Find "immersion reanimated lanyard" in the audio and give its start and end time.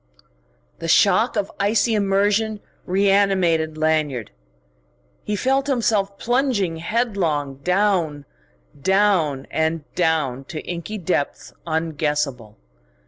1.93-4.31